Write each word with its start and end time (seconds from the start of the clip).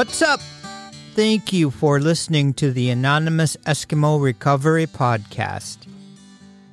What's 0.00 0.22
up? 0.22 0.40
Thank 1.14 1.52
you 1.52 1.70
for 1.70 2.00
listening 2.00 2.54
to 2.54 2.72
the 2.72 2.88
Anonymous 2.88 3.58
Eskimo 3.66 4.18
Recovery 4.18 4.86
Podcast. 4.86 5.76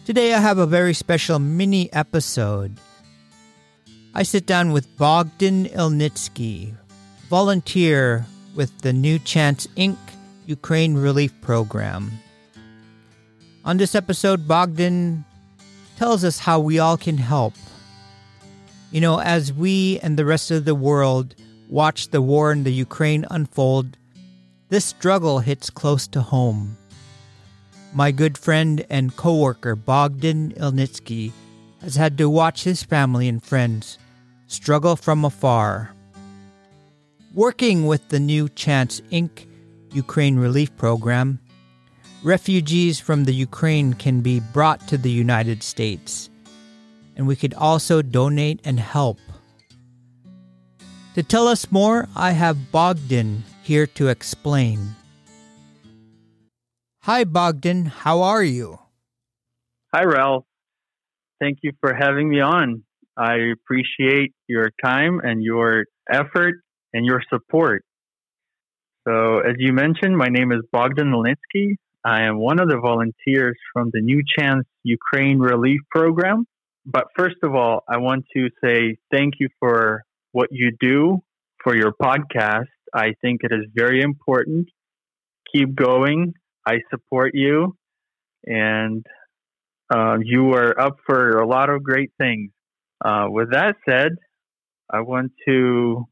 Today 0.06 0.34
I 0.34 0.40
have 0.40 0.60
a 0.60 0.66
very 0.66 0.94
special 0.94 1.38
mini 1.38 1.92
episode. 1.92 2.78
I 4.16 4.24
sit 4.24 4.46
down 4.46 4.72
with 4.72 4.98
Bogdan 4.98 5.66
Ilnitski, 5.66 6.74
volunteer 7.28 8.26
with 8.56 8.80
the 8.80 8.94
New 8.94 9.20
Chance 9.20 9.68
Inc. 9.76 9.98
Ukraine 10.46 10.94
Relief 10.94 11.34
Program. 11.42 12.14
On 13.66 13.76
this 13.76 13.94
episode, 13.94 14.48
Bogdan 14.48 15.26
tells 15.98 16.24
us 16.24 16.40
how 16.40 16.62
we 16.62 16.80
all 16.80 16.96
can 16.96 17.18
help. 17.18 17.56
You 18.90 19.02
know, 19.02 19.20
as 19.20 19.52
we 19.52 20.00
and 20.00 20.16
the 20.16 20.24
rest 20.24 20.50
of 20.50 20.64
the 20.64 20.74
world 20.76 21.36
watch 21.68 22.10
the 22.10 22.22
war 22.22 22.52
in 22.52 22.64
the 22.64 22.74
Ukraine 22.74 23.26
unfold, 23.30 23.98
this 24.70 24.86
struggle 24.86 25.40
hits 25.40 25.70
close 25.70 26.08
to 26.08 26.22
home. 26.22 26.78
My 27.94 28.12
good 28.12 28.38
friend 28.38 28.86
and 28.90 29.16
coworker 29.16 29.76
Bogdan 29.76 30.52
Ilnitski 30.54 31.32
has 31.82 31.96
had 31.96 32.18
to 32.18 32.30
watch 32.30 32.64
his 32.64 32.84
family 32.84 33.28
and 33.28 33.44
friends 33.44 33.98
struggle 34.48 34.96
from 34.96 35.26
afar. 35.26 35.94
Working 37.34 37.86
with 37.86 38.10
the 38.10 38.20
New 38.20 38.50
Chance 38.50 39.02
Inc. 39.12 39.46
Ukraine 39.94 40.38
Relief 40.38 40.76
Program, 40.78 41.40
refugees 42.24 43.00
from 43.00 43.24
the 43.24 43.34
Ukraine 43.34 43.94
can 43.94 44.22
be 44.22 44.40
brought 44.40 44.86
to 44.88 44.98
the 44.98 45.12
United 45.12 45.64
States, 45.64 46.30
and 47.16 47.26
we 47.28 47.36
could 47.36 47.54
also 47.54 48.02
donate 48.02 48.60
and 48.64 48.80
help. 48.80 49.20
To 51.18 51.24
tell 51.24 51.48
us 51.48 51.72
more, 51.72 52.08
I 52.16 52.34
have 52.34 52.72
Bogdan 52.72 53.44
here 53.64 53.88
to 53.98 54.08
explain. 54.08 54.94
Hi, 57.00 57.24
Bogdan. 57.24 57.86
How 57.86 58.22
are 58.22 58.44
you? 58.44 58.78
Hi, 59.92 60.04
Ralph. 60.04 60.46
Thank 61.40 61.58
you 61.64 61.72
for 61.82 61.96
having 61.96 62.30
me 62.30 62.42
on. 62.42 62.84
I 63.18 63.38
appreciate 63.52 64.36
your 64.48 64.70
time 64.86 65.20
and 65.24 65.42
your 65.42 65.86
effort 66.08 66.62
and 66.94 67.04
your 67.04 67.24
support. 67.32 67.84
So, 69.08 69.40
as 69.40 69.56
you 69.58 69.74
mentioned, 69.74 70.16
my 70.16 70.28
name 70.28 70.52
is 70.52 70.62
Bogdan 70.72 71.14
Ilnitski. 71.14 71.78
I 72.06 72.26
am 72.26 72.38
one 72.38 72.60
of 72.60 72.70
the 72.70 72.78
volunteers 72.78 73.58
from 73.74 73.90
the 73.92 74.02
New 74.02 74.22
Chance 74.38 74.68
Ukraine 74.84 75.40
Relief 75.40 75.82
Program. 75.90 76.46
But 76.86 77.08
first 77.18 77.38
of 77.42 77.56
all, 77.56 77.84
I 77.90 77.98
want 77.98 78.26
to 78.36 78.50
say 78.64 78.98
thank 79.12 79.40
you 79.40 79.50
for 79.60 80.04
what 80.38 80.50
you 80.52 80.72
do 80.80 81.18
for 81.64 81.76
your 81.76 81.94
podcast. 82.00 82.70
I 82.94 83.14
think 83.22 83.42
it 83.42 83.52
is 83.52 83.66
very 83.74 84.02
important. 84.04 84.68
Keep 85.52 85.76
going. 85.76 86.34
I 86.64 86.76
support 86.92 87.32
you, 87.34 87.76
and 88.46 89.04
uh, 89.92 90.18
you 90.22 90.54
are 90.54 90.80
up 90.80 90.98
for 91.08 91.40
a 91.40 91.48
lot 91.48 91.72
of 91.72 91.82
great 91.82 92.12
things. 92.20 92.52
Uh, 93.04 93.26
with 93.30 93.50
that 93.52 93.78
said, 93.90 94.12
I 94.94 95.00
want 95.02 95.32
to 95.48 96.06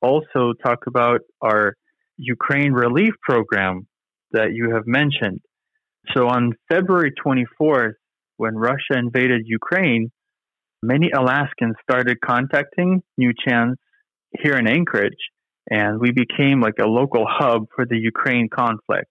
also 0.00 0.52
talk 0.64 0.86
about 0.86 1.22
our 1.40 1.74
Ukraine 2.16 2.72
relief 2.72 3.14
program 3.28 3.88
that 4.30 4.52
you 4.52 4.72
have 4.74 4.86
mentioned. 4.86 5.40
So 6.14 6.28
on 6.28 6.52
February 6.70 7.12
24th, 7.26 7.94
when 8.36 8.54
Russia 8.54 8.94
invaded 8.96 9.42
Ukraine, 9.46 10.12
many 10.84 11.10
Alaskans 11.10 11.76
started 11.82 12.20
contacting 12.20 13.02
New 13.16 13.32
Chance 13.46 13.78
here 14.30 14.56
in 14.56 14.68
Anchorage, 14.68 15.30
and 15.70 15.98
we 15.98 16.10
became 16.12 16.60
like 16.60 16.78
a 16.80 16.86
local 16.86 17.26
hub 17.28 17.66
for 17.74 17.86
the 17.86 17.96
Ukraine 17.96 18.48
conflict. 18.48 19.10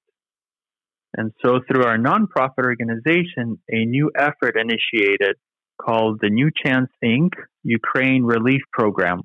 And 1.16 1.32
so, 1.44 1.60
through 1.68 1.86
our 1.86 1.98
nonprofit 1.98 2.66
organization, 2.66 3.60
a 3.70 3.86
new 3.86 4.12
effort 4.18 4.56
initiated 4.58 5.36
called 5.80 6.20
the 6.22 6.30
New 6.30 6.50
Chance 6.64 6.90
Inc. 7.04 7.32
Ukraine 7.64 8.24
Relief 8.24 8.62
Program. 8.72 9.22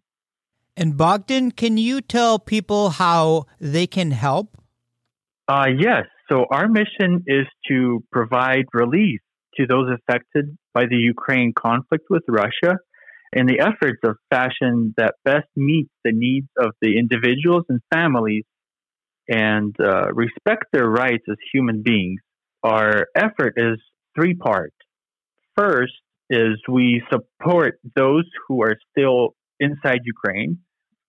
And 0.76 0.96
Bogdan, 0.96 1.50
can 1.52 1.76
you 1.76 2.00
tell 2.00 2.38
people 2.38 2.90
how 2.90 3.46
they 3.58 3.86
can 3.86 4.10
help? 4.10 4.58
Uh, 5.48 5.66
yes. 5.76 6.04
So, 6.30 6.44
our 6.50 6.68
mission 6.68 7.24
is 7.26 7.46
to 7.68 8.04
provide 8.12 8.66
relief 8.74 9.20
to 9.58 9.66
those 9.66 9.90
affected 9.90 10.56
by 10.74 10.84
the 10.86 10.96
Ukraine 10.96 11.52
conflict 11.56 12.04
with 12.10 12.22
Russia 12.28 12.78
and 13.32 13.48
the 13.48 13.60
efforts 13.60 14.00
of 14.04 14.16
fashion 14.30 14.94
that 14.96 15.14
best 15.24 15.48
meets 15.56 15.90
the 16.04 16.12
needs 16.12 16.48
of 16.58 16.72
the 16.80 16.98
individuals 16.98 17.64
and 17.68 17.80
families 17.92 18.44
and 19.28 19.74
uh, 19.80 20.08
respect 20.12 20.64
their 20.72 20.88
rights 20.88 21.24
as 21.28 21.36
human 21.52 21.82
beings. 21.82 22.20
Our 22.62 23.06
effort 23.14 23.54
is 23.56 23.78
three 24.18 24.34
part. 24.34 24.72
First 25.56 25.92
is 26.30 26.60
we 26.68 27.02
support 27.10 27.78
those 27.96 28.24
who 28.46 28.62
are 28.62 28.76
still 28.90 29.34
inside 29.60 30.00
Ukraine. 30.04 30.58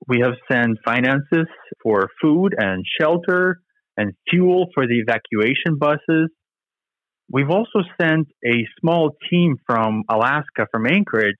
We 0.07 0.19
have 0.21 0.33
sent 0.51 0.79
finances 0.83 1.47
for 1.83 2.09
food 2.21 2.55
and 2.57 2.83
shelter 2.99 3.61
and 3.97 4.13
fuel 4.29 4.67
for 4.73 4.87
the 4.87 4.99
evacuation 4.99 5.77
buses. 5.77 6.29
We've 7.31 7.49
also 7.49 7.83
sent 8.01 8.27
a 8.45 8.65
small 8.79 9.11
team 9.29 9.57
from 9.65 10.03
Alaska, 10.09 10.65
from 10.71 10.87
Anchorage, 10.87 11.35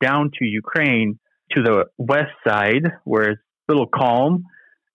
down 0.00 0.30
to 0.38 0.44
Ukraine 0.44 1.18
to 1.52 1.62
the 1.62 1.86
west 1.98 2.32
side 2.46 2.84
where 3.04 3.30
it's 3.30 3.40
a 3.68 3.72
little 3.72 3.88
calm 3.88 4.44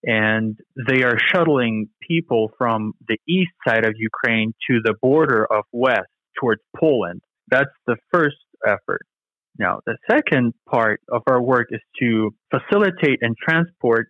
and 0.03 0.57
they 0.87 1.03
are 1.03 1.17
shuttling 1.19 1.89
people 2.07 2.51
from 2.57 2.93
the 3.07 3.17
east 3.27 3.51
side 3.67 3.85
of 3.85 3.93
Ukraine 3.97 4.53
to 4.69 4.79
the 4.83 4.93
border 5.01 5.45
of 5.45 5.65
west 5.73 6.09
towards 6.39 6.61
Poland. 6.77 7.21
That's 7.49 7.71
the 7.85 7.97
first 8.11 8.37
effort. 8.65 9.01
Now, 9.57 9.81
the 9.85 9.97
second 10.09 10.53
part 10.69 11.01
of 11.11 11.23
our 11.27 11.41
work 11.41 11.67
is 11.71 11.81
to 11.99 12.33
facilitate 12.49 13.19
and 13.21 13.35
transport 13.37 14.07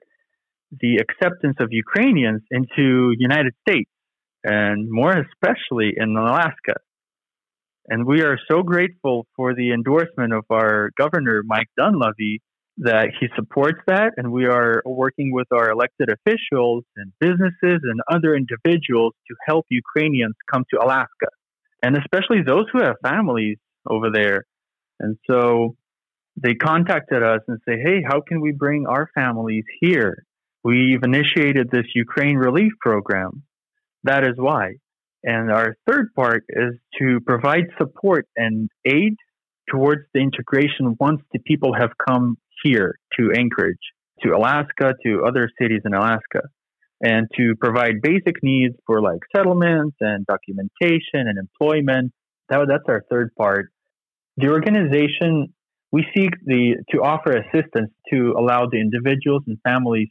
the 0.71 0.97
acceptance 0.97 1.57
of 1.59 1.69
Ukrainians 1.71 2.43
into 2.51 3.15
United 3.17 3.53
States 3.67 3.89
and 4.43 4.89
more 4.89 5.13
especially 5.13 5.93
in 5.95 6.15
Alaska. 6.15 6.75
And 7.87 8.05
we 8.05 8.21
are 8.21 8.37
so 8.49 8.61
grateful 8.61 9.25
for 9.35 9.55
the 9.55 9.71
endorsement 9.71 10.31
of 10.33 10.45
our 10.51 10.91
governor, 10.97 11.41
Mike 11.45 11.69
Dunleavy, 11.75 12.41
that 12.77 13.09
he 13.19 13.27
supports 13.35 13.79
that. 13.87 14.13
And 14.15 14.31
we 14.31 14.45
are 14.45 14.81
working 14.85 15.33
with 15.33 15.47
our 15.51 15.71
elected 15.71 16.09
officials 16.09 16.83
and 16.95 17.11
businesses 17.19 17.81
and 17.83 17.99
other 18.09 18.35
individuals 18.35 19.13
to 19.27 19.35
help 19.45 19.65
Ukrainians 19.69 20.35
come 20.51 20.63
to 20.71 20.79
Alaska, 20.83 21.29
and 21.83 21.97
especially 21.97 22.41
those 22.45 22.65
who 22.71 22.79
have 22.79 22.95
families 23.03 23.57
over 23.89 24.09
there. 24.13 24.45
And 24.99 25.17
so 25.29 25.75
they 26.41 26.53
contacted 26.53 27.23
us 27.23 27.41
and 27.47 27.59
say, 27.67 27.79
hey, 27.83 28.03
how 28.07 28.21
can 28.21 28.39
we 28.39 28.51
bring 28.51 28.85
our 28.87 29.09
families 29.15 29.65
here? 29.81 30.23
We've 30.63 31.03
initiated 31.03 31.69
this 31.71 31.85
Ukraine 31.95 32.37
relief 32.37 32.73
program. 32.79 33.43
That 34.03 34.23
is 34.23 34.35
why. 34.37 34.75
And 35.23 35.51
our 35.51 35.75
third 35.85 36.13
part 36.15 36.45
is 36.49 36.75
to 36.99 37.19
provide 37.25 37.65
support 37.77 38.27
and 38.37 38.69
aid 38.85 39.15
towards 39.69 40.03
the 40.13 40.21
integration 40.21 40.95
once 40.99 41.21
the 41.33 41.39
people 41.39 41.73
have 41.77 41.91
come 42.07 42.37
here 42.63 42.97
to 43.17 43.31
Anchorage, 43.35 43.77
to 44.23 44.29
Alaska, 44.31 44.93
to 45.05 45.23
other 45.25 45.49
cities 45.61 45.81
in 45.85 45.93
Alaska, 45.93 46.43
and 47.01 47.27
to 47.37 47.55
provide 47.59 48.01
basic 48.01 48.41
needs 48.43 48.75
for 48.85 49.01
like 49.01 49.19
settlements 49.35 49.95
and 49.99 50.25
documentation 50.25 51.27
and 51.27 51.37
employment. 51.37 52.11
That, 52.49 52.65
that's 52.67 52.83
our 52.87 53.03
third 53.09 53.31
part. 53.37 53.71
The 54.37 54.49
organization, 54.49 55.53
we 55.91 56.05
seek 56.15 56.31
the, 56.45 56.77
to 56.91 57.01
offer 57.01 57.33
assistance 57.33 57.91
to 58.11 58.35
allow 58.37 58.67
the 58.71 58.79
individuals 58.79 59.43
and 59.47 59.57
families 59.63 60.07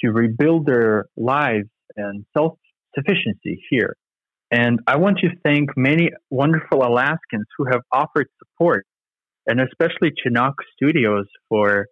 to 0.00 0.10
rebuild 0.10 0.66
their 0.66 1.06
lives 1.16 1.68
and 1.96 2.24
self 2.36 2.58
sufficiency 2.98 3.62
here. 3.70 3.94
And 4.50 4.80
I 4.86 4.96
want 4.96 5.18
to 5.18 5.28
thank 5.44 5.76
many 5.76 6.10
wonderful 6.30 6.82
Alaskans 6.82 7.46
who 7.56 7.66
have 7.70 7.82
offered 7.92 8.28
support, 8.38 8.86
and 9.46 9.60
especially 9.60 10.12
Chinook 10.22 10.54
Studios 10.74 11.26
for 11.48 11.86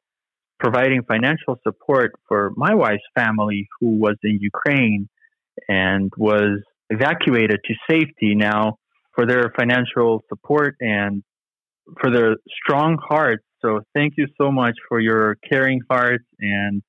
providing 0.59 1.03
financial 1.07 1.57
support 1.63 2.13
for 2.27 2.53
my 2.57 2.75
wife's 2.75 3.03
family 3.15 3.69
who 3.79 3.99
was 3.99 4.17
in 4.23 4.39
Ukraine 4.41 5.09
and 5.69 6.11
was 6.17 6.61
evacuated 6.89 7.61
to 7.65 7.75
safety 7.91 8.35
now 8.35 8.77
for 9.15 9.27
their 9.27 9.53
financial 9.59 10.23
support 10.29 10.77
and 10.81 11.23
for 12.01 12.11
their 12.11 12.37
strong 12.63 12.99
hearts. 13.07 13.45
So 13.63 13.81
thank 13.95 14.15
you 14.17 14.27
so 14.41 14.51
much 14.51 14.75
for 14.89 15.01
your 15.01 15.37
caring 15.49 15.81
hearts. 15.91 16.25
And 16.41 16.83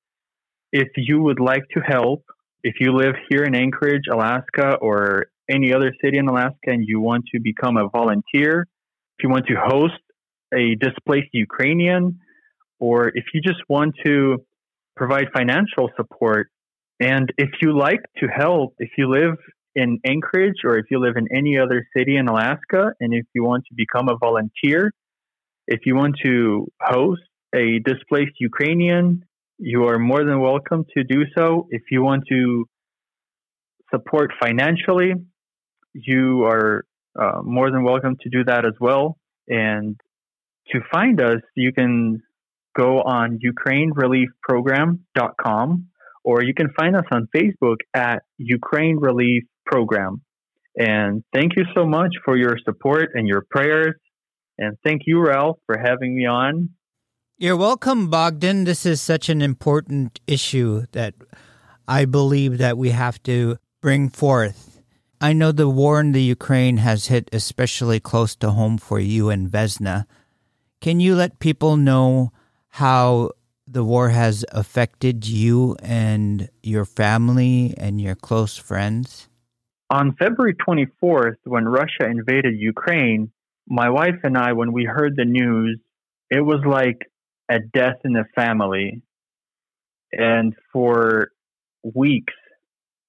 if 0.72 0.88
you 0.96 1.22
would 1.22 1.40
like 1.40 1.64
to 1.74 1.80
help, 1.80 2.22
if 2.62 2.74
you 2.80 2.92
live 2.92 3.14
here 3.28 3.44
in 3.44 3.54
Anchorage, 3.54 4.04
Alaska, 4.10 4.76
or 4.80 5.26
any 5.48 5.72
other 5.72 5.92
city 6.02 6.18
in 6.18 6.28
Alaska 6.28 6.66
and 6.66 6.84
you 6.86 7.00
want 7.00 7.24
to 7.32 7.40
become 7.40 7.76
a 7.76 7.88
volunteer, 7.88 8.66
if 9.18 9.22
you 9.22 9.30
want 9.30 9.46
to 9.46 9.54
host 9.56 9.94
a 10.54 10.74
displaced 10.76 11.28
Ukrainian, 11.32 12.20
or 12.80 13.08
if 13.08 13.24
you 13.32 13.40
just 13.40 13.60
want 13.68 13.94
to 14.04 14.38
provide 14.96 15.26
financial 15.32 15.90
support 15.96 16.50
And 17.00 17.32
if 17.38 17.50
you 17.62 17.78
like 17.78 18.02
to 18.18 18.26
help, 18.26 18.74
if 18.78 18.90
you 18.98 19.08
live 19.08 19.36
in 19.74 20.00
Anchorage 20.04 20.60
or 20.64 20.78
if 20.78 20.86
you 20.90 20.98
live 20.98 21.16
in 21.16 21.28
any 21.36 21.58
other 21.58 21.86
city 21.96 22.16
in 22.16 22.26
Alaska, 22.26 22.92
and 23.00 23.14
if 23.14 23.26
you 23.34 23.44
want 23.44 23.64
to 23.68 23.74
become 23.76 24.08
a 24.08 24.16
volunteer, 24.16 24.92
if 25.66 25.80
you 25.86 25.94
want 25.94 26.16
to 26.24 26.66
host 26.80 27.22
a 27.54 27.78
displaced 27.78 28.36
Ukrainian, 28.40 29.24
you 29.58 29.88
are 29.88 29.98
more 29.98 30.24
than 30.24 30.40
welcome 30.40 30.86
to 30.96 31.04
do 31.04 31.24
so. 31.36 31.66
If 31.70 31.82
you 31.90 32.02
want 32.02 32.24
to 32.28 32.66
support 33.92 34.30
financially, 34.40 35.12
you 35.94 36.44
are 36.44 36.84
uh, 37.18 37.40
more 37.42 37.70
than 37.70 37.82
welcome 37.82 38.16
to 38.22 38.30
do 38.30 38.44
that 38.44 38.64
as 38.64 38.72
well. 38.80 39.18
And 39.48 40.00
to 40.70 40.78
find 40.92 41.20
us, 41.20 41.40
you 41.56 41.72
can 41.72 42.22
go 42.76 43.02
on 43.02 43.40
ukrainereliefprogram.com 43.44 45.88
or 46.24 46.42
you 46.42 46.54
can 46.54 46.68
find 46.78 46.94
us 46.94 47.06
on 47.10 47.26
Facebook 47.34 47.78
at 47.94 48.22
Ukraine 48.36 48.98
Relief 48.98 49.42
Program. 49.66 50.22
And 50.76 51.24
thank 51.34 51.56
you 51.56 51.64
so 51.74 51.84
much 51.86 52.14
for 52.24 52.36
your 52.36 52.56
support 52.64 53.08
and 53.14 53.26
your 53.26 53.44
prayers. 53.50 53.96
And 54.58 54.76
thank 54.84 55.02
you, 55.06 55.20
Ralph, 55.20 55.58
for 55.66 55.76
having 55.78 56.14
me 56.14 56.26
on. 56.26 56.68
You're 57.40 57.56
welcome, 57.56 58.10
Bogdan. 58.10 58.64
This 58.64 58.84
is 58.84 59.00
such 59.00 59.28
an 59.28 59.40
important 59.40 60.18
issue 60.26 60.86
that 60.90 61.14
I 61.86 62.04
believe 62.04 62.58
that 62.58 62.76
we 62.76 62.90
have 62.90 63.22
to 63.22 63.58
bring 63.80 64.08
forth. 64.08 64.82
I 65.20 65.34
know 65.34 65.52
the 65.52 65.68
war 65.68 66.00
in 66.00 66.10
the 66.10 66.20
Ukraine 66.20 66.78
has 66.78 67.06
hit 67.06 67.28
especially 67.32 68.00
close 68.00 68.34
to 68.42 68.50
home 68.50 68.76
for 68.76 68.98
you 68.98 69.30
and 69.30 69.48
Vesna. 69.48 70.06
Can 70.80 70.98
you 70.98 71.14
let 71.14 71.38
people 71.38 71.76
know 71.76 72.32
how 72.70 73.30
the 73.68 73.84
war 73.84 74.08
has 74.08 74.44
affected 74.50 75.24
you 75.28 75.76
and 75.80 76.48
your 76.64 76.84
family 76.84 77.72
and 77.78 78.00
your 78.00 78.16
close 78.16 78.56
friends? 78.56 79.28
On 79.90 80.12
February 80.18 80.56
24th, 80.56 81.36
when 81.44 81.66
Russia 81.66 82.10
invaded 82.10 82.58
Ukraine, 82.58 83.30
my 83.68 83.90
wife 83.90 84.18
and 84.24 84.36
I, 84.36 84.54
when 84.54 84.72
we 84.72 84.86
heard 84.86 85.14
the 85.14 85.24
news, 85.24 85.78
it 86.30 86.40
was 86.40 86.64
like 86.66 87.06
a 87.48 87.58
death 87.60 87.96
in 88.04 88.12
the 88.12 88.24
family. 88.34 89.02
And 90.12 90.54
for 90.72 91.30
weeks, 91.82 92.34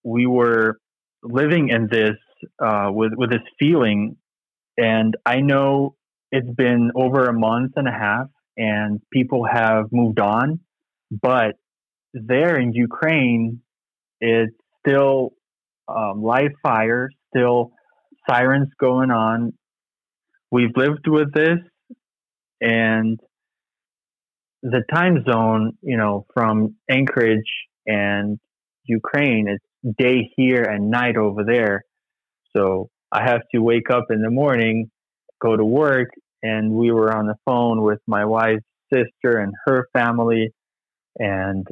we 0.04 0.26
were 0.26 0.80
living 1.24 1.70
in 1.70 1.88
this 1.92 2.16
uh, 2.60 2.90
with 2.92 3.14
with 3.16 3.30
this 3.30 3.42
feeling, 3.58 4.16
and 4.78 5.16
I 5.26 5.42
know 5.42 5.96
it's 6.32 6.50
been 6.50 6.92
over 6.96 7.26
a 7.26 7.34
month 7.34 7.74
and 7.76 7.88
a 7.88 7.92
half, 7.92 8.28
and 8.58 9.02
people 9.12 9.46
have 9.46 9.86
moved 9.92 10.20
on, 10.20 10.60
but 11.12 11.56
there 12.14 12.58
in 12.58 12.74
Ukraine, 12.74 13.62
it's 14.22 14.56
still 14.80 15.34
um, 15.88 16.22
live 16.24 16.52
fire, 16.62 17.10
still 17.30 17.72
sirens 18.30 18.70
going 18.80 19.12
on. 19.12 19.54
We've 20.52 20.76
lived 20.76 21.08
with 21.08 21.34
this, 21.34 21.60
and 22.62 23.20
the 24.62 24.84
time 24.94 25.24
zone, 25.30 25.78
you 25.82 25.98
know, 25.98 26.26
from 26.34 26.76
Anchorage 26.90 27.52
and 27.86 28.40
Ukraine, 28.86 29.48
it's 29.48 29.98
day 29.98 30.32
here 30.36 30.64
and 30.64 30.90
night 30.92 31.16
over 31.16 31.44
there. 31.44 31.84
So 32.56 32.90
I 33.12 33.24
have 33.24 33.42
to 33.54 33.60
wake 33.60 33.90
up 33.90 34.06
in 34.10 34.22
the 34.22 34.30
morning, 34.30 34.92
go 35.42 35.56
to 35.56 35.64
work, 35.64 36.10
and 36.44 36.72
we 36.72 36.92
were 36.92 37.14
on 37.14 37.28
the 37.28 37.36
phone 37.46 37.82
with 37.82 38.00
my 38.08 38.26
wife's 38.26 38.64
sister 38.92 39.38
and 39.38 39.54
her 39.66 39.88
family, 39.94 40.54
and 41.18 41.68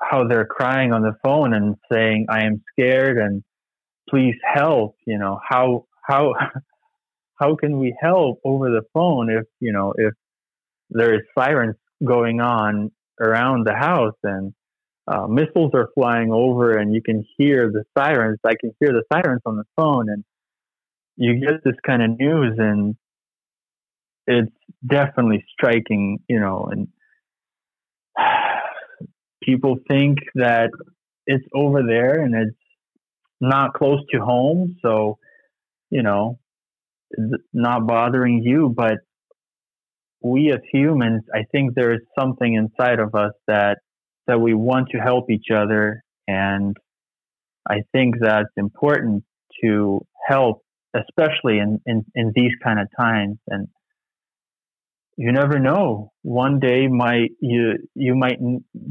how 0.00 0.26
they're 0.26 0.46
crying 0.46 0.92
on 0.92 1.02
the 1.02 1.14
phone 1.24 1.54
and 1.54 1.76
saying, 1.90 2.26
"I 2.28 2.44
am 2.44 2.62
scared 2.72 3.18
and 3.18 3.42
please 4.08 4.36
help." 4.44 4.96
You 5.06 5.18
know 5.18 5.40
how 5.48 5.86
how 6.02 6.34
how 7.40 7.56
can 7.56 7.78
we 7.78 7.96
help 8.00 8.40
over 8.44 8.70
the 8.70 8.82
phone 8.92 9.30
if 9.30 9.44
you 9.60 9.72
know 9.72 9.94
if 9.96 10.12
there 10.90 11.14
is 11.14 11.22
sirens 11.38 11.76
going 12.04 12.40
on 12.40 12.90
around 13.20 13.66
the 13.66 13.74
house 13.74 14.16
and 14.22 14.52
uh, 15.06 15.26
missiles 15.26 15.72
are 15.74 15.88
flying 15.94 16.30
over 16.32 16.76
and 16.76 16.94
you 16.94 17.02
can 17.02 17.24
hear 17.36 17.70
the 17.70 17.84
sirens. 17.98 18.38
I 18.44 18.54
can 18.60 18.72
hear 18.78 18.92
the 18.92 19.02
sirens 19.12 19.42
on 19.44 19.56
the 19.56 19.64
phone, 19.76 20.08
and 20.08 20.24
you 21.16 21.40
get 21.40 21.64
this 21.64 21.74
kind 21.84 22.02
of 22.02 22.18
news, 22.18 22.54
and 22.58 22.94
it's 24.26 24.52
definitely 24.86 25.44
striking, 25.52 26.20
you 26.28 26.38
know. 26.38 26.68
And 26.70 26.88
people 29.42 29.78
think 29.88 30.18
that 30.36 30.70
it's 31.26 31.44
over 31.54 31.82
there 31.82 32.20
and 32.20 32.34
it's 32.34 32.56
not 33.40 33.74
close 33.74 34.00
to 34.12 34.20
home, 34.20 34.76
so 34.82 35.18
you 35.90 36.02
know, 36.02 36.38
not 37.52 37.86
bothering 37.86 38.42
you, 38.44 38.72
but 38.74 38.98
we 40.22 40.52
as 40.52 40.60
humans, 40.72 41.22
I 41.34 41.44
think 41.52 41.74
there 41.74 41.92
is 41.92 42.00
something 42.18 42.54
inside 42.54 42.98
of 42.98 43.14
us 43.14 43.32
that 43.46 43.78
that 44.26 44.40
we 44.40 44.54
want 44.54 44.88
to 44.90 44.98
help 44.98 45.30
each 45.30 45.46
other. 45.54 46.02
And 46.28 46.76
I 47.68 47.82
think 47.92 48.16
that's 48.20 48.48
important 48.56 49.24
to 49.62 50.00
help, 50.28 50.62
especially 50.94 51.58
in, 51.58 51.80
in, 51.86 52.04
in 52.14 52.32
these 52.34 52.52
kind 52.62 52.78
of 52.78 52.86
times. 52.96 53.38
And 53.48 53.68
you 55.16 55.32
never 55.32 55.58
know. 55.58 56.12
One 56.22 56.60
day 56.60 56.86
might 56.86 57.30
you 57.40 57.74
you 57.94 58.14
might 58.14 58.38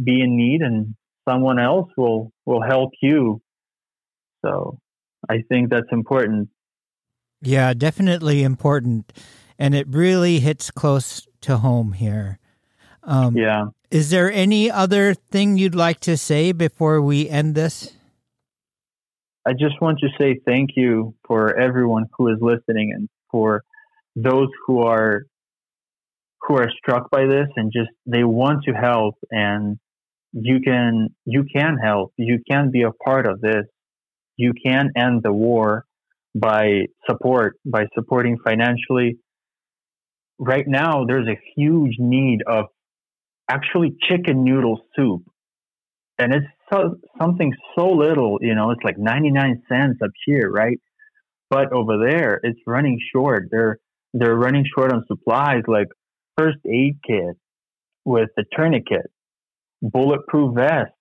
be 0.04 0.22
in 0.22 0.38
need, 0.38 0.62
and 0.62 0.96
someone 1.28 1.60
else 1.60 1.90
will 1.98 2.32
will 2.46 2.62
help 2.62 2.92
you. 3.02 3.42
So 4.46 4.80
I 5.28 5.44
think 5.50 5.70
that's 5.70 5.92
important. 5.92 6.50
Yeah, 7.42 7.74
definitely 7.74 8.44
important, 8.44 9.14
and 9.60 9.76
it 9.76 9.86
really 9.90 10.40
hits 10.40 10.72
close 10.72 11.28
to 11.42 11.58
home 11.58 11.94
here. 11.94 12.40
Um, 13.04 13.36
yeah. 13.36 13.66
Is 13.92 14.10
there 14.10 14.32
any 14.32 14.72
other 14.72 15.14
thing 15.14 15.58
you'd 15.58 15.76
like 15.76 16.00
to 16.02 16.16
say 16.16 16.54
before 16.54 17.02
we 17.02 17.28
end 17.30 17.56
this? 17.56 17.94
I 19.46 19.54
just 19.54 19.82
want 19.82 20.00
to 20.00 20.08
say 20.18 20.40
thank 20.46 20.72
you 20.76 21.16
for 21.28 21.58
everyone 21.58 22.06
who 22.18 22.30
is 22.30 22.38
listening 22.40 22.94
and 22.96 23.10
for 23.32 23.64
those 24.16 24.50
who 24.66 24.82
are 24.82 25.24
who 26.42 26.56
are 26.56 26.70
struck 26.78 27.10
by 27.10 27.26
this 27.26 27.48
and 27.56 27.72
just 27.72 27.90
they 28.06 28.24
want 28.24 28.64
to 28.66 28.74
help 28.74 29.16
and 29.32 29.78
you 30.32 30.60
can 30.62 31.10
you 31.26 31.44
can 31.54 31.78
help 31.78 32.14
you 32.18 32.40
can 32.50 32.72
be 32.72 32.84
a 32.84 32.92
part 32.92 33.28
of 33.28 33.42
this 33.42 33.66
you 34.38 34.54
can 34.66 34.92
end 34.96 35.22
the 35.24 35.34
war 35.34 35.86
by 36.36 36.86
support 37.10 37.56
by 37.66 37.86
supporting 37.96 38.38
financially 38.44 39.18
right 40.40 40.66
now 40.68 41.06
there's 41.06 41.28
a 41.28 41.40
huge 41.56 41.98
need 42.00 42.42
of 42.48 42.66
actually 43.50 43.96
chicken 44.08 44.44
noodle 44.44 44.82
soup. 44.96 45.24
And 46.18 46.34
it's 46.34 46.46
so, 46.72 46.96
something 47.20 47.54
so 47.78 47.90
little, 47.92 48.40
you 48.42 48.56
know, 48.56 48.72
it's 48.72 48.84
like 48.84 48.98
99 48.98 49.64
cents 49.70 50.00
up 50.04 50.12
here, 50.26 50.50
right? 50.50 50.80
But 51.50 51.72
over 51.74 51.98
there, 51.98 52.40
it's 52.44 52.60
running 52.66 53.00
short. 53.14 53.48
They're, 53.52 53.80
they're 54.14 54.36
running 54.36 54.66
short 54.76 54.92
on 54.92 55.04
supplies 55.08 55.64
like 55.68 55.88
first 56.38 56.58
aid 56.66 57.00
kit 57.06 57.36
with 58.06 58.30
a 58.38 58.44
tourniquet, 58.56 59.10
bulletproof 59.82 60.56
vests. 60.56 60.94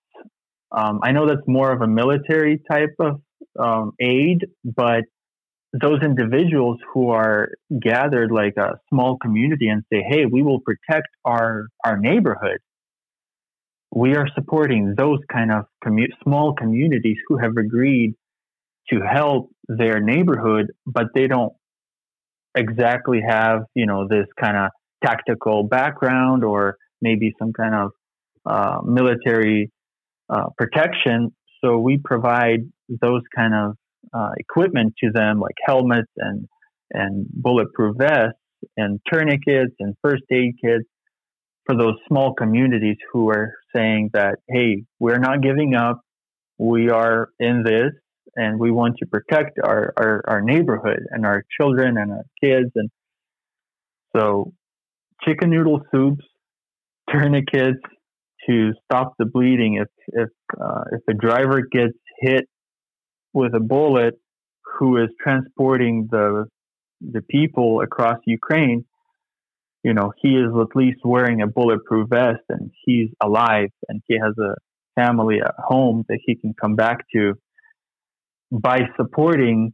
Um, 0.71 0.99
I 1.03 1.11
know 1.11 1.27
that's 1.27 1.47
more 1.47 1.71
of 1.71 1.81
a 1.81 1.87
military 1.87 2.61
type 2.69 2.95
of 2.99 3.21
um, 3.59 3.93
aid, 3.99 4.45
but 4.63 5.03
those 5.73 6.01
individuals 6.01 6.79
who 6.93 7.09
are 7.09 7.49
gathered 7.81 8.31
like 8.31 8.57
a 8.57 8.79
small 8.89 9.17
community 9.17 9.67
and 9.67 9.83
say, 9.91 10.03
"Hey, 10.07 10.25
we 10.25 10.41
will 10.41 10.59
protect 10.61 11.09
our 11.25 11.67
our 11.85 11.97
neighborhood." 11.97 12.59
We 13.91 14.15
are 14.15 14.27
supporting 14.35 14.95
those 14.95 15.19
kind 15.31 15.51
of 15.51 15.65
commu- 15.83 16.13
small 16.23 16.53
communities 16.53 17.17
who 17.27 17.37
have 17.37 17.57
agreed 17.57 18.15
to 18.91 19.01
help 19.01 19.51
their 19.67 19.99
neighborhood, 19.99 20.67
but 20.85 21.07
they 21.13 21.27
don't 21.27 21.53
exactly 22.55 23.21
have 23.27 23.61
you 23.75 23.85
know 23.85 24.07
this 24.07 24.27
kind 24.39 24.57
of 24.57 24.71
tactical 25.03 25.63
background 25.63 26.43
or 26.43 26.77
maybe 27.01 27.33
some 27.39 27.53
kind 27.53 27.75
of 27.75 27.91
uh, 28.45 28.81
military 28.83 29.71
uh, 30.29 30.49
protection. 30.57 31.33
So 31.63 31.77
we 31.77 31.97
provide 31.97 32.61
those 32.89 33.21
kind 33.35 33.53
of 33.53 33.75
uh, 34.13 34.31
equipment 34.37 34.93
to 35.03 35.11
them, 35.13 35.39
like 35.39 35.55
helmets 35.65 36.11
and 36.17 36.47
and 36.91 37.27
bulletproof 37.31 37.95
vests 37.97 38.39
and 38.75 38.99
tourniquets 39.11 39.73
and 39.79 39.95
first 40.01 40.23
aid 40.31 40.55
kits 40.63 40.85
for 41.65 41.75
those 41.77 41.95
small 42.07 42.33
communities 42.33 42.97
who 43.11 43.29
are 43.29 43.53
saying 43.75 44.09
that, 44.13 44.39
hey, 44.47 44.83
we're 44.99 45.19
not 45.19 45.41
giving 45.41 45.75
up. 45.75 46.01
We 46.57 46.89
are 46.89 47.29
in 47.39 47.63
this 47.63 47.91
and 48.35 48.59
we 48.59 48.71
want 48.71 48.95
to 48.99 49.05
protect 49.05 49.59
our, 49.63 49.93
our, 49.97 50.23
our 50.27 50.41
neighborhood 50.41 51.01
and 51.11 51.25
our 51.25 51.43
children 51.59 51.97
and 51.97 52.11
our 52.11 52.25
kids. 52.43 52.71
And 52.75 52.89
so 54.15 54.53
chicken 55.23 55.51
noodle 55.51 55.81
soups, 55.93 56.25
tourniquets, 57.11 57.79
to 58.47 58.71
stop 58.85 59.13
the 59.19 59.25
bleeding. 59.25 59.75
If 59.75 59.89
if 60.07 60.29
uh, 60.59 60.83
if 60.93 61.01
a 61.09 61.13
driver 61.13 61.61
gets 61.71 61.97
hit 62.19 62.47
with 63.33 63.53
a 63.53 63.59
bullet, 63.59 64.19
who 64.77 64.97
is 64.97 65.09
transporting 65.21 66.07
the 66.11 66.45
the 67.01 67.21
people 67.21 67.81
across 67.81 68.17
Ukraine, 68.25 68.85
you 69.83 69.93
know, 69.93 70.11
he 70.21 70.29
is 70.35 70.51
at 70.59 70.75
least 70.75 70.99
wearing 71.05 71.41
a 71.41 71.47
bulletproof 71.47 72.09
vest 72.09 72.43
and 72.49 72.71
he's 72.83 73.09
alive 73.21 73.69
and 73.87 74.01
he 74.07 74.17
has 74.19 74.33
a 74.37 74.55
family 74.95 75.39
at 75.39 75.55
home 75.57 76.03
that 76.09 76.19
he 76.25 76.35
can 76.35 76.53
come 76.59 76.75
back 76.75 77.05
to. 77.13 77.35
By 78.51 78.79
supporting, 78.97 79.73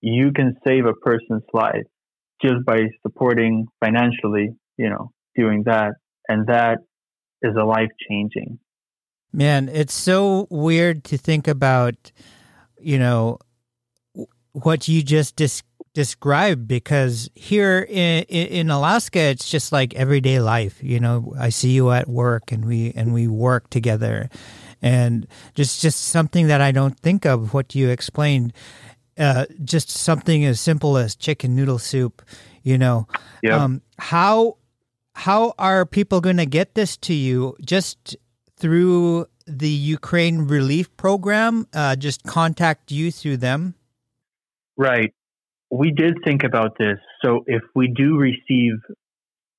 you 0.00 0.32
can 0.32 0.56
save 0.66 0.86
a 0.86 0.94
person's 0.94 1.44
life 1.52 1.86
just 2.42 2.64
by 2.64 2.88
supporting 3.02 3.66
financially, 3.82 4.54
you 4.76 4.90
know, 4.90 5.12
doing 5.36 5.62
that. 5.66 5.92
And 6.28 6.46
that 6.48 6.78
is 7.42 7.54
a 7.56 7.64
life 7.64 7.90
changing. 8.08 8.58
Man, 9.32 9.68
it's 9.68 9.94
so 9.94 10.46
weird 10.50 11.04
to 11.04 11.18
think 11.18 11.46
about, 11.46 12.12
you 12.84 12.98
know, 12.98 13.38
what 14.52 14.86
you 14.86 15.02
just 15.02 15.36
dis- 15.36 15.62
described 15.94 16.68
because 16.68 17.30
here 17.34 17.86
in, 17.88 18.24
in 18.24 18.70
Alaska, 18.70 19.20
it's 19.20 19.48
just 19.48 19.72
like 19.72 19.94
everyday 19.94 20.40
life. 20.40 20.82
You 20.82 21.00
know, 21.00 21.34
I 21.38 21.48
see 21.48 21.70
you 21.70 21.90
at 21.90 22.08
work 22.08 22.52
and 22.52 22.64
we 22.64 22.92
and 22.94 23.14
we 23.14 23.26
work 23.26 23.70
together, 23.70 24.28
and 24.82 25.26
just 25.54 25.80
just 25.80 26.02
something 26.02 26.48
that 26.48 26.60
I 26.60 26.72
don't 26.72 26.98
think 26.98 27.24
of. 27.24 27.54
What 27.54 27.74
you 27.74 27.88
explained, 27.88 28.52
uh, 29.18 29.46
just 29.64 29.90
something 29.90 30.44
as 30.44 30.60
simple 30.60 30.96
as 30.96 31.16
chicken 31.16 31.56
noodle 31.56 31.78
soup. 31.78 32.22
You 32.62 32.78
know, 32.78 33.06
yep. 33.42 33.60
um, 33.60 33.82
how 33.98 34.56
how 35.14 35.54
are 35.58 35.86
people 35.86 36.20
going 36.20 36.38
to 36.38 36.46
get 36.46 36.74
this 36.74 36.96
to 36.98 37.14
you? 37.14 37.56
Just 37.64 38.16
through 38.56 39.26
the 39.46 39.68
Ukraine 39.68 40.48
Relief 40.48 40.94
Program? 40.96 41.66
Uh, 41.72 41.96
just 41.96 42.24
contact 42.24 42.90
you 42.90 43.10
through 43.10 43.38
them. 43.38 43.74
Right. 44.76 45.12
We 45.70 45.90
did 45.90 46.18
think 46.24 46.44
about 46.44 46.78
this. 46.78 46.98
So 47.24 47.44
if 47.46 47.62
we 47.74 47.88
do 47.88 48.16
receive 48.16 48.74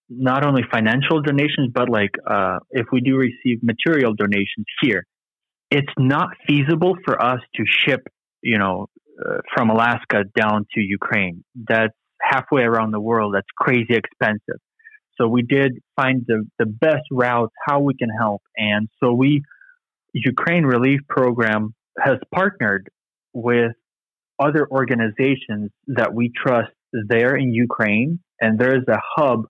not 0.09 0.45
only 0.45 0.63
financial 0.71 1.21
donations, 1.21 1.71
but 1.73 1.89
like 1.89 2.11
uh, 2.29 2.59
if 2.71 2.87
we 2.91 3.01
do 3.01 3.15
receive 3.17 3.63
material 3.63 4.13
donations 4.13 4.65
here, 4.81 5.03
it's 5.71 5.91
not 5.97 6.29
feasible 6.47 6.95
for 7.05 7.21
us 7.21 7.39
to 7.55 7.63
ship, 7.65 8.01
you 8.41 8.59
know, 8.59 8.87
uh, 9.19 9.37
from 9.53 9.69
Alaska 9.69 10.23
down 10.35 10.65
to 10.75 10.81
Ukraine. 10.81 11.43
That's 11.55 11.93
halfway 12.21 12.63
around 12.63 12.91
the 12.91 12.99
world. 12.99 13.33
That's 13.33 13.47
crazy 13.57 13.95
expensive. 13.95 14.59
So 15.17 15.27
we 15.27 15.41
did 15.41 15.79
find 15.95 16.23
the, 16.27 16.45
the 16.59 16.65
best 16.65 17.03
routes 17.11 17.53
how 17.65 17.79
we 17.79 17.95
can 17.95 18.09
help. 18.09 18.41
And 18.57 18.89
so 19.01 19.13
we, 19.13 19.43
Ukraine 20.15 20.63
Relief 20.63 21.01
Program 21.09 21.75
has 21.99 22.17
partnered 22.33 22.89
with 23.33 23.73
other 24.39 24.65
organizations 24.71 25.71
that 25.87 26.13
we 26.13 26.31
trust 26.35 26.71
there 27.09 27.35
in 27.35 27.53
Ukraine. 27.53 28.19
And 28.39 28.57
there's 28.57 28.85
a 28.87 28.97
hub. 29.15 29.45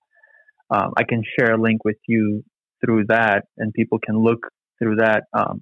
Um, 0.72 0.94
I 0.98 1.04
can 1.04 1.22
share 1.38 1.54
a 1.54 1.62
link 1.62 1.86
with 1.86 1.98
you 2.08 2.44
through 2.84 3.06
that, 3.10 3.46
and 3.58 3.74
people 3.74 4.00
can 4.04 4.18
look 4.18 4.40
through 4.80 4.96
that. 4.98 5.24
Um, 5.34 5.62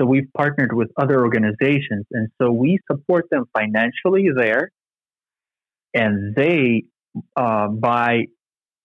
so 0.00 0.06
we've 0.06 0.28
partnered 0.36 0.74
with 0.74 0.90
other 1.00 1.20
organizations, 1.20 2.06
and 2.10 2.28
so 2.40 2.50
we 2.50 2.78
support 2.90 3.26
them 3.30 3.44
financially 3.56 4.28
there, 4.34 4.72
and 5.94 6.34
they 6.34 6.84
uh, 7.36 7.68
buy 7.68 8.22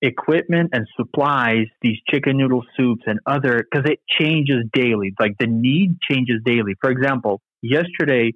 equipment 0.02 0.70
and 0.74 0.88
supplies, 0.96 1.66
these 1.82 1.98
chicken 2.10 2.38
noodle 2.38 2.64
soups 2.76 3.04
and 3.06 3.20
other, 3.26 3.66
because 3.70 3.90
it 3.90 4.00
changes 4.20 4.64
daily. 4.74 5.14
Like 5.20 5.34
the 5.40 5.48
need 5.48 5.98
changes 6.10 6.42
daily. 6.46 6.74
For 6.82 6.90
example, 6.90 7.42
yesterday 7.62 8.34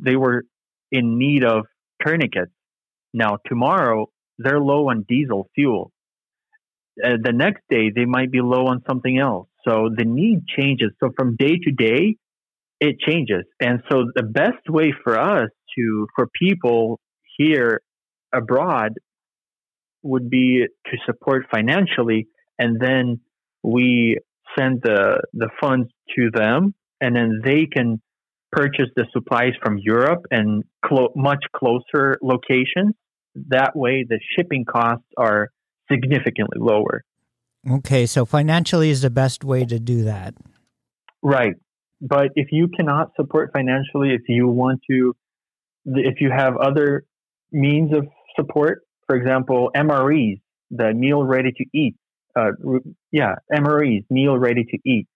they 0.00 0.16
were 0.16 0.44
in 0.90 1.18
need 1.18 1.44
of 1.44 1.66
tourniquets. 2.04 2.50
Now, 3.12 3.38
tomorrow, 3.46 4.06
they're 4.38 4.60
low 4.60 4.90
on 4.90 5.04
diesel 5.08 5.48
fuel. 5.54 5.92
Uh, 7.02 7.16
the 7.22 7.32
next 7.32 7.62
day, 7.70 7.90
they 7.94 8.04
might 8.04 8.30
be 8.30 8.40
low 8.40 8.66
on 8.66 8.82
something 8.88 9.18
else. 9.18 9.48
So 9.66 9.88
the 9.96 10.04
need 10.04 10.46
changes. 10.46 10.90
So 11.00 11.10
from 11.16 11.36
day 11.36 11.58
to 11.62 11.70
day, 11.70 12.16
it 12.80 12.98
changes. 12.98 13.44
And 13.60 13.82
so 13.90 14.04
the 14.14 14.24
best 14.24 14.68
way 14.68 14.92
for 15.04 15.18
us 15.18 15.48
to, 15.76 16.06
for 16.14 16.28
people 16.38 17.00
here 17.38 17.80
abroad 18.32 18.94
would 20.04 20.30
be 20.30 20.64
to 20.86 20.96
support 21.06 21.46
financially 21.52 22.28
and 22.58 22.80
then 22.80 23.20
we 23.62 24.18
send 24.56 24.82
the, 24.82 25.22
the 25.32 25.48
funds 25.60 25.88
to 26.16 26.30
them 26.32 26.74
and 27.00 27.16
then 27.16 27.40
they 27.44 27.66
can 27.66 28.00
purchase 28.52 28.88
the 28.94 29.06
supplies 29.12 29.52
from 29.62 29.78
Europe 29.78 30.26
and 30.30 30.62
clo- 30.84 31.12
much 31.16 31.44
closer 31.56 32.16
locations. 32.22 32.94
That 33.48 33.74
way, 33.74 34.06
the 34.08 34.20
shipping 34.36 34.64
costs 34.64 35.06
are 35.18 35.50
significantly 35.90 36.58
lower. 36.60 37.02
Okay, 37.68 38.06
so 38.06 38.24
financially 38.24 38.90
is 38.90 39.02
the 39.02 39.10
best 39.10 39.42
way 39.42 39.64
to 39.64 39.80
do 39.80 40.04
that. 40.04 40.34
Right. 41.22 41.54
But 42.00 42.28
if 42.36 42.48
you 42.52 42.68
cannot 42.68 43.12
support 43.16 43.50
financially, 43.52 44.10
if 44.10 44.22
you 44.28 44.46
want 44.46 44.80
to, 44.90 45.16
if 45.86 46.20
you 46.20 46.30
have 46.30 46.56
other 46.56 47.04
means 47.50 47.92
of 47.92 48.06
support, 48.36 48.82
for 49.06 49.16
example, 49.16 49.70
MREs, 49.76 50.40
the 50.70 50.92
meal 50.92 51.22
ready 51.22 51.52
to 51.52 51.64
eat, 51.72 51.96
uh, 52.36 52.50
yeah, 53.12 53.34
MREs, 53.52 54.04
meal 54.10 54.36
ready 54.38 54.64
to 54.64 54.78
eat 54.84 55.06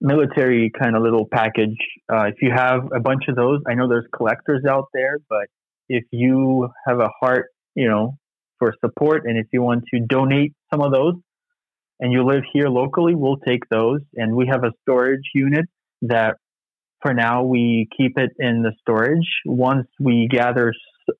military 0.00 0.70
kind 0.80 0.96
of 0.96 1.02
little 1.02 1.26
package. 1.30 1.76
Uh, 2.12 2.26
if 2.26 2.36
you 2.40 2.50
have 2.54 2.88
a 2.94 3.00
bunch 3.00 3.24
of 3.28 3.36
those, 3.36 3.60
I 3.68 3.74
know 3.74 3.88
there's 3.88 4.06
collectors 4.14 4.64
out 4.68 4.86
there, 4.94 5.18
but 5.28 5.48
if 5.88 6.04
you 6.12 6.68
have 6.86 7.00
a 7.00 7.08
heart, 7.20 7.46
you 7.74 7.88
know, 7.88 8.16
for 8.58 8.74
support, 8.84 9.22
and 9.24 9.38
if 9.38 9.46
you 9.52 9.62
want 9.62 9.84
to 9.92 10.00
donate 10.00 10.52
some 10.72 10.82
of 10.82 10.92
those, 10.92 11.14
and 12.00 12.12
you 12.12 12.24
live 12.24 12.42
here 12.52 12.68
locally, 12.68 13.14
we'll 13.14 13.38
take 13.38 13.68
those. 13.70 14.00
And 14.14 14.36
we 14.36 14.46
have 14.46 14.62
a 14.62 14.70
storage 14.82 15.30
unit 15.34 15.66
that, 16.02 16.36
for 17.02 17.12
now, 17.12 17.42
we 17.42 17.88
keep 17.96 18.16
it 18.18 18.30
in 18.38 18.62
the 18.62 18.72
storage. 18.80 19.26
Once 19.44 19.88
we 19.98 20.28
gather 20.30 20.72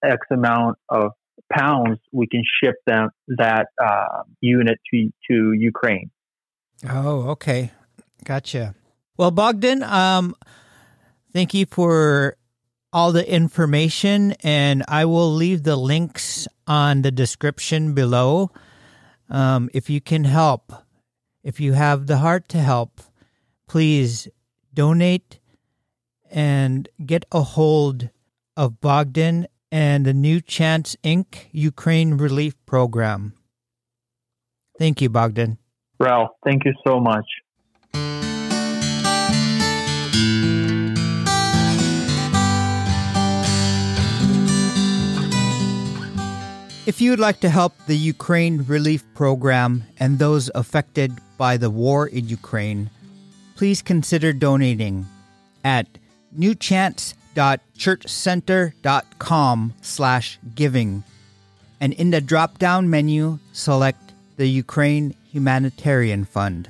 X 0.05 0.19
amount 0.31 0.79
of 0.89 1.13
pounds, 1.53 1.99
we 2.13 2.27
can 2.27 2.43
ship 2.63 2.77
them 2.87 3.11
that 3.29 3.69
uh, 3.83 4.23
unit 4.41 4.79
to 4.93 5.11
to 5.31 5.53
Ukraine. 5.53 6.11
Oh, 6.89 7.31
okay. 7.31 7.73
Gotcha. 8.25 8.75
Well, 9.17 9.31
Bogdan, 9.31 9.83
um, 9.83 10.35
thank 11.33 11.55
you 11.55 11.67
for 11.67 12.37
all 12.93 13.13
the 13.13 13.29
information, 13.29 14.33
and 14.43 14.85
I 14.89 15.05
will 15.05 15.33
leave 15.33 15.63
the 15.63 15.77
links 15.77 16.47
on 16.67 17.03
the 17.03 17.11
description 17.11 17.95
below. 17.95 18.51
Um, 19.29 19.69
if 19.75 19.91
you 19.91 20.01
can 20.01 20.25
help, 20.25 20.73
if 21.43 21.61
you 21.61 21.73
have 21.73 22.07
the 22.07 22.19
heart 22.19 22.49
to 22.51 22.59
help, 22.59 23.01
please 23.67 24.29
donate 24.73 25.39
and 26.31 26.89
get 27.05 27.25
a 27.33 27.43
hold 27.43 28.11
of 28.57 28.81
Bogdan 28.81 29.47
and 29.71 30.07
the 30.07 30.15
New 30.15 30.41
Chance 30.41 30.97
Inc. 31.05 31.47
Ukraine 31.53 32.15
Relief 32.15 32.55
Program. 32.67 33.35
Thank 34.79 35.01
you, 35.01 35.09
Bogdan. 35.09 35.59
Ralph, 35.99 36.31
thank 36.45 36.65
you 36.65 36.73
so 36.87 37.01
much. 37.01 37.27
If 46.89 47.03
you 47.03 47.11
would 47.11 47.21
like 47.21 47.41
to 47.41 47.51
help 47.51 47.75
the 47.87 47.97
Ukraine 47.97 48.65
Relief 48.67 49.05
Program 49.15 49.85
and 50.01 50.19
those 50.19 50.51
affected 50.55 51.13
by 51.37 51.59
the 51.59 51.69
war 51.69 52.07
in 52.07 52.29
Ukraine, 52.29 52.89
please 53.57 53.83
consider 53.83 54.33
donating 54.33 55.05
at 55.65 55.87
newchance.churchcenter.com 57.39 59.75
slash 59.81 60.39
giving. 60.55 61.03
And 61.81 61.93
in 61.93 62.11
the 62.11 62.21
drop-down 62.21 62.91
menu, 62.91 63.39
select 63.53 64.13
the 64.37 64.47
Ukraine 64.47 65.15
Humanitarian 65.31 66.25
Fund. 66.25 66.69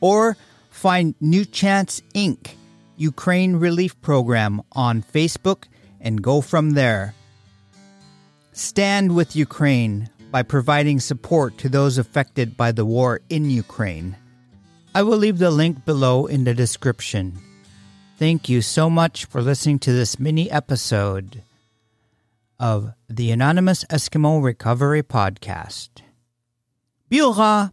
Or 0.00 0.36
find 0.70 1.14
New 1.20 1.44
Chance 1.44 2.02
Inc., 2.14 2.52
Ukraine 2.96 3.56
Relief 3.56 4.00
Program 4.00 4.62
on 4.72 5.02
Facebook 5.02 5.64
and 6.00 6.22
go 6.22 6.40
from 6.40 6.70
there. 6.72 7.14
Stand 8.52 9.14
with 9.14 9.34
Ukraine 9.34 10.10
by 10.30 10.42
providing 10.42 11.00
support 11.00 11.58
to 11.58 11.68
those 11.68 11.98
affected 11.98 12.56
by 12.56 12.72
the 12.72 12.84
war 12.84 13.20
in 13.28 13.50
Ukraine. 13.50 14.16
I 14.94 15.02
will 15.02 15.18
leave 15.18 15.38
the 15.38 15.50
link 15.50 15.84
below 15.84 16.26
in 16.26 16.44
the 16.44 16.54
description. 16.54 17.38
Thank 18.18 18.48
you 18.48 18.60
so 18.62 18.90
much 18.90 19.24
for 19.24 19.40
listening 19.40 19.78
to 19.80 19.92
this 19.92 20.18
mini 20.18 20.50
episode 20.50 21.42
of 22.58 22.92
the 23.08 23.30
Anonymous 23.30 23.84
Eskimo 23.84 24.42
Recovery 24.42 25.02
Podcast. 25.02 25.88
Biura 27.10 27.72